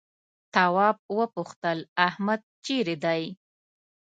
[0.53, 3.23] تواب وپوښتل احمد چيرې دی؟